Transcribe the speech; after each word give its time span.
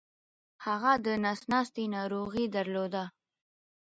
هغه 0.65 0.91
دنس 1.05 1.39
ناستې 1.51 1.83
ناروغې 1.95 2.45
درلوده 2.55 3.03